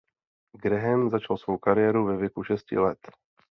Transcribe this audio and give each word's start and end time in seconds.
Graham 0.63 1.09
začal 1.09 1.37
svou 1.37 1.57
kariéru 1.57 2.05
ve 2.05 2.17
věku 2.17 2.43
šesti 2.43 2.77
let. 2.77 2.99